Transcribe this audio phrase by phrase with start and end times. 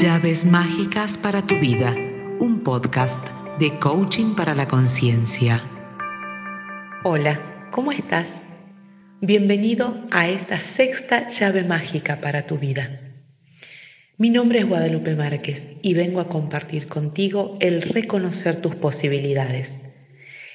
[0.00, 1.94] Llaves mágicas para tu vida,
[2.38, 3.22] un podcast
[3.58, 5.62] de coaching para la conciencia.
[7.04, 8.26] Hola, ¿cómo estás?
[9.20, 12.98] Bienvenido a esta sexta llave mágica para tu vida.
[14.16, 19.74] Mi nombre es Guadalupe Márquez y vengo a compartir contigo el reconocer tus posibilidades.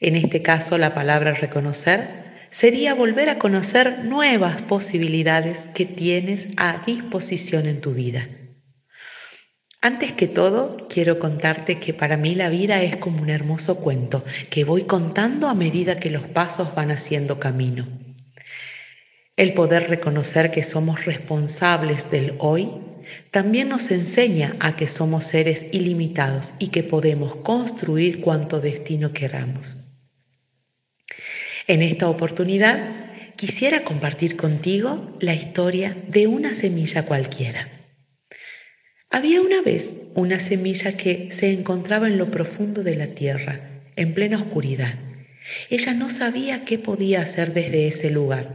[0.00, 6.82] En este caso, la palabra reconocer sería volver a conocer nuevas posibilidades que tienes a
[6.86, 8.26] disposición en tu vida.
[9.86, 14.24] Antes que todo, quiero contarte que para mí la vida es como un hermoso cuento
[14.50, 17.86] que voy contando a medida que los pasos van haciendo camino.
[19.36, 22.68] El poder reconocer que somos responsables del hoy
[23.30, 29.78] también nos enseña a que somos seres ilimitados y que podemos construir cuanto destino queramos.
[31.68, 37.75] En esta oportunidad quisiera compartir contigo la historia de una semilla cualquiera.
[39.10, 43.60] Había una vez una semilla que se encontraba en lo profundo de la tierra,
[43.96, 44.94] en plena oscuridad.
[45.70, 48.46] Ella no sabía qué podía hacer desde ese lugar,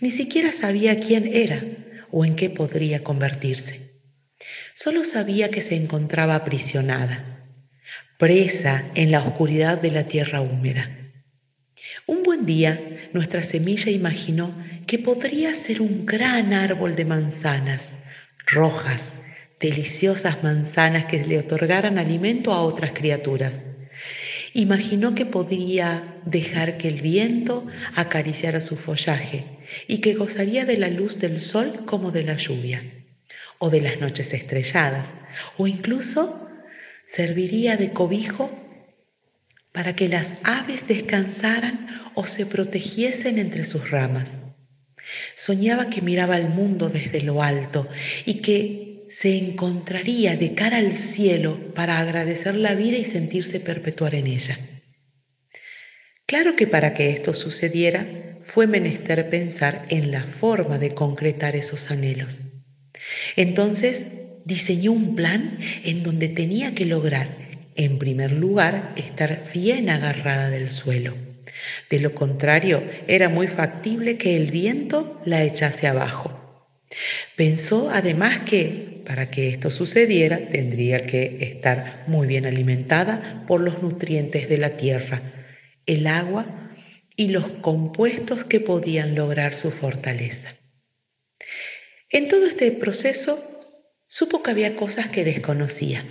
[0.00, 1.62] ni siquiera sabía quién era
[2.10, 3.80] o en qué podría convertirse.
[4.74, 7.22] Solo sabía que se encontraba aprisionada,
[8.18, 10.88] presa en la oscuridad de la tierra húmeda.
[12.06, 14.54] Un buen día, nuestra semilla imaginó
[14.86, 17.94] que podría ser un gran árbol de manzanas
[18.46, 19.12] rojas,
[19.60, 23.60] deliciosas manzanas que le otorgaran alimento a otras criaturas.
[24.54, 29.44] Imaginó que podía dejar que el viento acariciara su follaje
[29.86, 32.82] y que gozaría de la luz del sol como de la lluvia,
[33.58, 35.06] o de las noches estrelladas,
[35.56, 36.48] o incluso
[37.06, 38.50] serviría de cobijo
[39.72, 44.32] para que las aves descansaran o se protegiesen entre sus ramas.
[45.36, 47.88] Soñaba que miraba al mundo desde lo alto
[48.24, 54.14] y que se encontraría de cara al cielo para agradecer la vida y sentirse perpetuar
[54.14, 54.58] en ella.
[56.26, 58.06] Claro que para que esto sucediera
[58.44, 62.40] fue menester pensar en la forma de concretar esos anhelos.
[63.34, 64.06] Entonces
[64.44, 67.28] diseñó un plan en donde tenía que lograr,
[67.74, 71.14] en primer lugar, estar bien agarrada del suelo.
[71.90, 76.36] De lo contrario, era muy factible que el viento la echase abajo.
[77.36, 83.82] Pensó además que para que esto sucediera, tendría que estar muy bien alimentada por los
[83.82, 85.20] nutrientes de la tierra,
[85.84, 86.46] el agua
[87.16, 90.54] y los compuestos que podían lograr su fortaleza.
[92.08, 93.42] En todo este proceso
[94.06, 96.04] supo que había cosas que desconocía,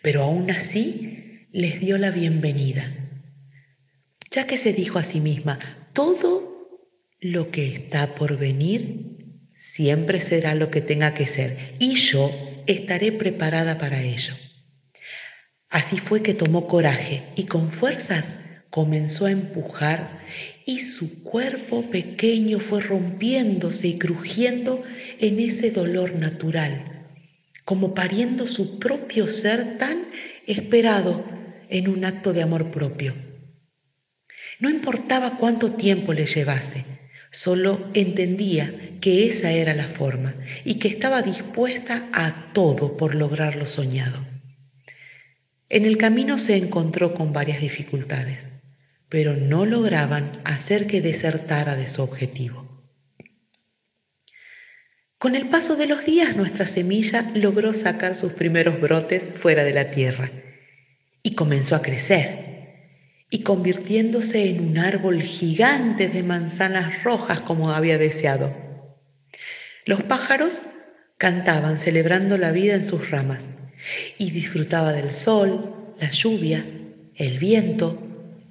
[0.00, 2.90] pero aún así les dio la bienvenida,
[4.30, 5.58] ya que se dijo a sí misma,
[5.92, 6.80] todo
[7.20, 9.09] lo que está por venir
[9.72, 12.32] Siempre será lo que tenga que ser y yo
[12.66, 14.34] estaré preparada para ello.
[15.68, 18.24] Así fue que tomó coraje y con fuerzas
[18.70, 20.22] comenzó a empujar
[20.66, 24.82] y su cuerpo pequeño fue rompiéndose y crujiendo
[25.20, 27.06] en ese dolor natural,
[27.64, 30.02] como pariendo su propio ser tan
[30.48, 31.24] esperado
[31.68, 33.14] en un acto de amor propio.
[34.58, 36.84] No importaba cuánto tiempo le llevase,
[37.30, 43.56] Solo entendía que esa era la forma y que estaba dispuesta a todo por lograr
[43.56, 44.18] lo soñado.
[45.68, 48.48] En el camino se encontró con varias dificultades,
[49.08, 52.66] pero no lograban hacer que desertara de su objetivo.
[55.18, 59.74] Con el paso de los días nuestra semilla logró sacar sus primeros brotes fuera de
[59.74, 60.32] la tierra
[61.22, 62.49] y comenzó a crecer
[63.30, 68.52] y convirtiéndose en un árbol gigante de manzanas rojas como había deseado.
[69.86, 70.60] Los pájaros
[71.16, 73.42] cantaban celebrando la vida en sus ramas
[74.18, 76.64] y disfrutaba del sol, la lluvia,
[77.14, 78.02] el viento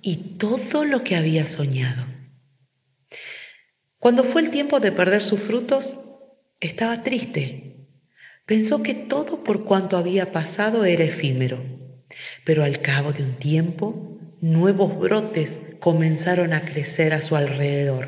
[0.01, 2.05] y todo lo que había soñado.
[3.99, 5.91] Cuando fue el tiempo de perder sus frutos,
[6.61, 7.87] estaba triste.
[8.45, 11.59] Pensó que todo por cuanto había pasado era efímero,
[12.45, 18.07] pero al cabo de un tiempo nuevos brotes comenzaron a crecer a su alrededor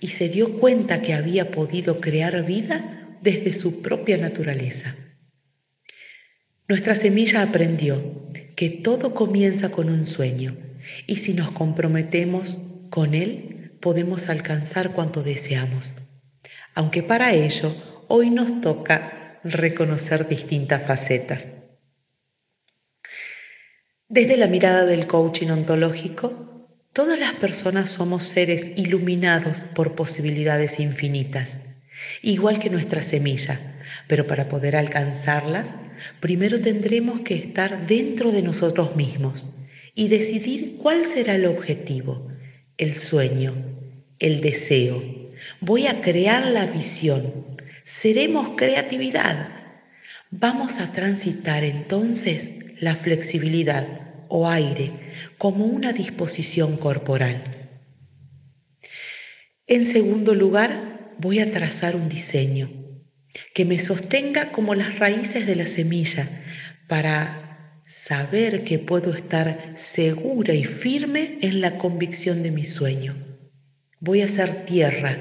[0.00, 4.96] y se dio cuenta que había podido crear vida desde su propia naturaleza.
[6.68, 8.00] Nuestra semilla aprendió
[8.56, 10.56] que todo comienza con un sueño
[11.06, 12.58] y si nos comprometemos
[12.90, 15.94] con él podemos alcanzar cuanto deseamos,
[16.74, 17.74] aunque para ello
[18.08, 21.59] hoy nos toca reconocer distintas facetas.
[24.12, 31.48] Desde la mirada del coaching ontológico, todas las personas somos seres iluminados por posibilidades infinitas,
[32.20, 33.60] igual que nuestra semilla,
[34.08, 35.66] Pero para poder alcanzarlas,
[36.18, 39.46] primero tendremos que estar dentro de nosotros mismos
[39.94, 42.32] y decidir cuál será el objetivo,
[42.78, 43.54] el sueño,
[44.18, 45.04] el deseo.
[45.60, 47.46] Voy a crear la visión.
[47.84, 49.50] Seremos creatividad.
[50.32, 53.86] Vamos a transitar entonces la flexibilidad
[54.28, 54.92] o aire
[55.38, 57.70] como una disposición corporal.
[59.66, 62.70] En segundo lugar, voy a trazar un diseño
[63.54, 66.28] que me sostenga como las raíces de la semilla
[66.88, 73.14] para saber que puedo estar segura y firme en la convicción de mi sueño.
[74.00, 75.18] Voy a ser tierra,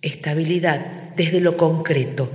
[0.00, 2.30] estabilidad desde lo concreto.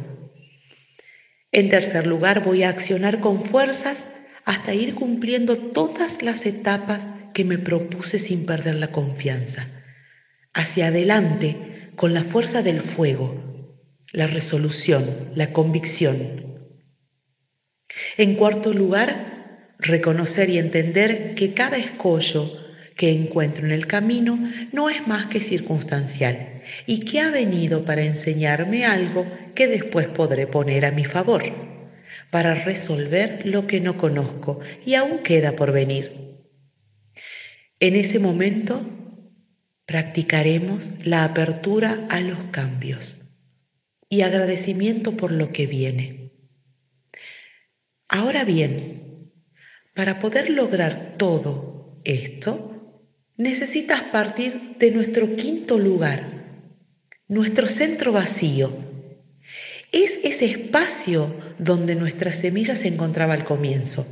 [1.51, 4.03] En tercer lugar, voy a accionar con fuerzas
[4.47, 9.67] hasta ir cumpliendo todas las etapas que me propuse sin perder la confianza.
[10.53, 13.35] Hacia adelante con la fuerza del fuego,
[14.13, 16.61] la resolución, la convicción.
[18.17, 22.49] En cuarto lugar, reconocer y entender que cada escollo
[22.95, 24.41] que encuentro en el camino
[24.71, 30.47] no es más que circunstancial y que ha venido para enseñarme algo que después podré
[30.47, 31.76] poner a mi favor
[32.31, 36.27] para resolver lo que no conozco y aún queda por venir.
[37.79, 38.81] En ese momento
[39.85, 43.19] practicaremos la apertura a los cambios
[44.09, 46.31] y agradecimiento por lo que viene.
[48.09, 49.31] Ahora bien,
[49.93, 53.03] para poder lograr todo esto,
[53.35, 56.23] necesitas partir de nuestro quinto lugar,
[57.27, 58.71] nuestro centro vacío,
[59.91, 64.07] es ese espacio donde nuestra semilla se encontraba al comienzo,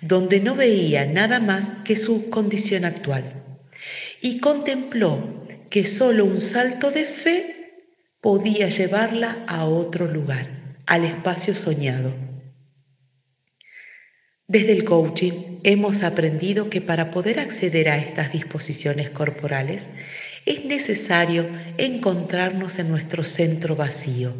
[0.00, 3.44] donde no veía nada más que su condición actual
[4.20, 7.54] y contempló que solo un salto de fe
[8.20, 12.12] podía llevarla a otro lugar, al espacio soñado.
[14.46, 19.86] Desde el coaching hemos aprendido que para poder acceder a estas disposiciones corporales
[20.46, 21.46] es necesario
[21.76, 24.32] encontrarnos en nuestro centro vacío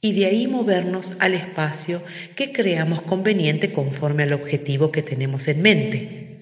[0.00, 2.02] y de ahí movernos al espacio
[2.34, 6.40] que creamos conveniente conforme al objetivo que tenemos en mente.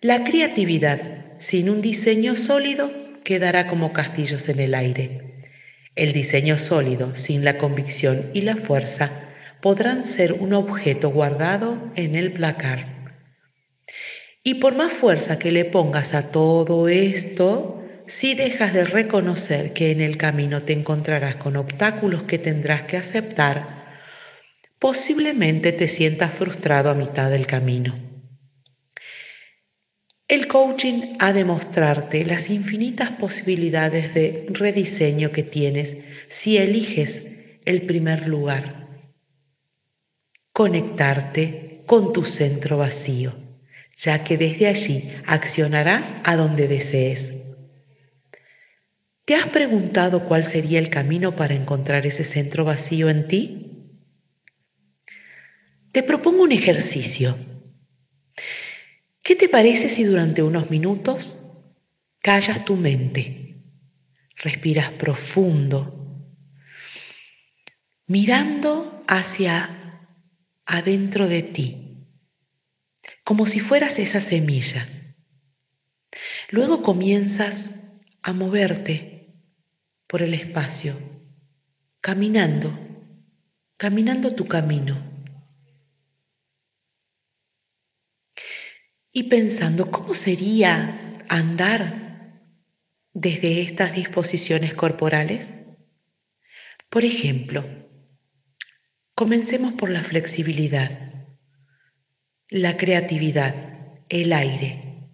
[0.00, 1.00] La creatividad
[1.38, 2.90] sin un diseño sólido
[3.24, 5.44] quedará como castillos en el aire.
[5.96, 9.10] El diseño sólido sin la convicción y la fuerza
[9.60, 12.86] podrán ser un objeto guardado en el placar.
[14.42, 17.79] Y por más fuerza que le pongas a todo esto,
[18.10, 22.96] si dejas de reconocer que en el camino te encontrarás con obstáculos que tendrás que
[22.96, 23.80] aceptar,
[24.78, 27.94] posiblemente te sientas frustrado a mitad del camino.
[30.26, 35.96] El coaching ha de mostrarte las infinitas posibilidades de rediseño que tienes
[36.28, 37.22] si eliges
[37.64, 38.88] el primer lugar.
[40.52, 43.34] Conectarte con tu centro vacío,
[43.96, 47.39] ya que desde allí accionarás a donde desees.
[49.30, 54.00] ¿Te has preguntado cuál sería el camino para encontrar ese centro vacío en ti?
[55.92, 57.38] Te propongo un ejercicio.
[59.22, 61.36] ¿Qué te parece si durante unos minutos
[62.20, 63.54] callas tu mente,
[64.34, 65.94] respiras profundo,
[68.08, 69.70] mirando hacia
[70.66, 72.08] adentro de ti,
[73.22, 74.88] como si fueras esa semilla?
[76.50, 77.70] Luego comienzas
[78.22, 79.19] a moverte
[80.10, 80.96] por el espacio,
[82.00, 82.76] caminando,
[83.76, 84.98] caminando tu camino.
[89.12, 92.42] Y pensando, ¿cómo sería andar
[93.12, 95.48] desde estas disposiciones corporales?
[96.88, 97.64] Por ejemplo,
[99.14, 100.90] comencemos por la flexibilidad,
[102.48, 103.54] la creatividad,
[104.08, 105.08] el aire.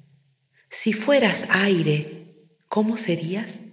[0.70, 3.65] Si fueras aire, ¿cómo serías?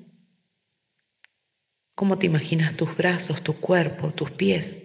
[2.04, 4.76] ¿Cómo te imaginas tus brazos, tu cuerpo, tus pies?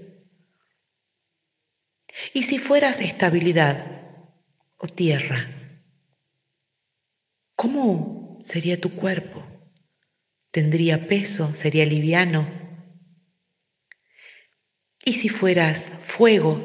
[2.32, 3.76] Y si fueras estabilidad
[4.78, 5.48] o tierra,
[7.56, 9.42] ¿cómo sería tu cuerpo?
[10.52, 11.52] ¿Tendría peso?
[11.54, 12.46] ¿Sería liviano?
[15.04, 16.62] ¿Y si fueras fuego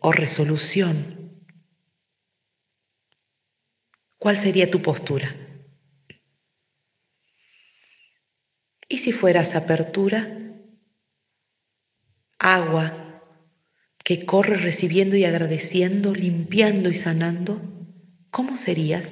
[0.00, 1.44] o resolución?
[4.18, 5.49] ¿Cuál sería tu postura?
[8.90, 10.28] ¿Y si fueras apertura?
[12.40, 12.92] Agua
[14.04, 17.60] que corre recibiendo y agradeciendo, limpiando y sanando,
[18.32, 19.04] ¿cómo serías?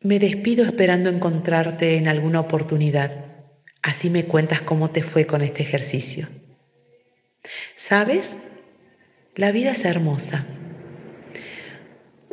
[0.00, 3.10] Me despido esperando encontrarte en alguna oportunidad.
[3.82, 6.30] Así me cuentas cómo te fue con este ejercicio.
[7.76, 8.34] ¿Sabes?
[9.34, 10.46] La vida es hermosa.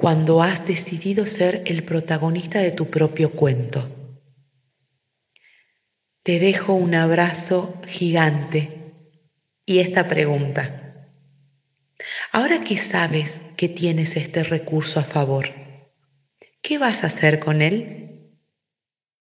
[0.01, 3.88] Cuando has decidido ser el protagonista de tu propio cuento.
[6.24, 8.96] Te dejo un abrazo gigante
[9.63, 11.08] y esta pregunta.
[12.31, 15.50] Ahora que sabes que tienes este recurso a favor,
[16.63, 18.11] ¿qué vas a hacer con él?